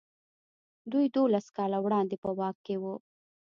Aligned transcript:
دوی 0.91 1.05
دولس 1.17 1.45
کاله 1.57 1.77
وړاندې 1.81 2.15
په 2.23 2.29
واک 2.39 2.57
کې 2.65 2.75
وو. 2.81 2.95